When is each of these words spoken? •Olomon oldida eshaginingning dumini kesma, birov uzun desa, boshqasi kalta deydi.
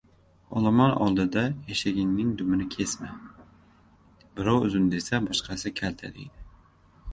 •Olomon 0.59 0.93
oldida 1.07 1.43
eshaginingning 1.75 2.31
dumini 2.39 2.67
kesma, 2.77 3.11
birov 4.41 4.67
uzun 4.71 4.91
desa, 4.97 5.23
boshqasi 5.29 5.77
kalta 5.83 6.15
deydi. 6.19 6.31